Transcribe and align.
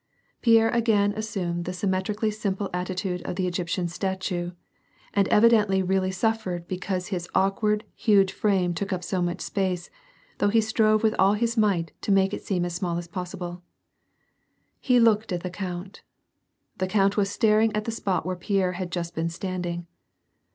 Pierre 0.41 0.69
again 0.71 1.13
assumed 1.15 1.65
the 1.65 1.73
sym 1.73 1.91
metrically 1.91 2.31
simple 2.33 2.71
attitude 2.73 3.21
of 3.21 3.35
the 3.35 3.45
Egyptian 3.45 3.87
statue, 3.87 4.49
and 5.13 5.27
evi 5.29 5.51
dently 5.51 5.87
really 5.87 6.09
suffered 6.09 6.67
because 6.67 7.09
his 7.09 7.29
awkward, 7.35 7.83
huge 7.93 8.31
frame 8.33 8.73
took 8.73 8.91
up 8.91 9.03
so 9.03 9.21
much 9.21 9.41
space, 9.41 9.91
though 10.39 10.49
he 10.49 10.59
strove 10.59 11.03
with 11.03 11.13
all 11.19 11.33
his 11.35 11.55
might 11.55 11.91
to 12.01 12.11
make 12.11 12.33
it 12.33 12.41
seem 12.43 12.65
as 12.65 12.73
small 12.73 12.97
as 12.97 13.07
possible. 13.07 13.61
He 14.79 14.99
looked 14.99 15.31
at 15.31 15.43
the 15.43 15.51
count. 15.51 16.01
The 16.79 16.87
count 16.87 17.15
was 17.15 17.29
staring 17.29 17.71
at 17.75 17.85
the 17.85 17.91
spot 17.91 18.25
where 18.25 18.35
Pierre 18.35 18.71
had 18.71 18.91
just 18.91 19.13
been 19.13 19.29
standing. 19.29 19.85